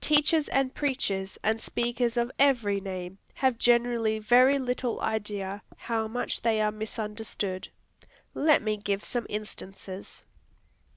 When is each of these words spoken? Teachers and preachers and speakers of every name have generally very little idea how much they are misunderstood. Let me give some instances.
Teachers 0.00 0.48
and 0.48 0.74
preachers 0.74 1.38
and 1.44 1.60
speakers 1.60 2.16
of 2.16 2.32
every 2.36 2.80
name 2.80 3.18
have 3.34 3.58
generally 3.58 4.18
very 4.18 4.58
little 4.58 5.00
idea 5.00 5.62
how 5.76 6.08
much 6.08 6.42
they 6.42 6.60
are 6.60 6.72
misunderstood. 6.72 7.68
Let 8.34 8.60
me 8.60 8.76
give 8.76 9.04
some 9.04 9.26
instances. 9.28 10.24